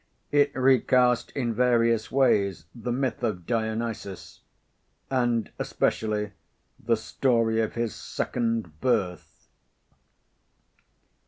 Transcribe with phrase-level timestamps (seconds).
[0.31, 4.41] It recast in various ways the myth of Dionysus,
[5.11, 6.31] and especially
[6.83, 9.47] the story of his Second Birth.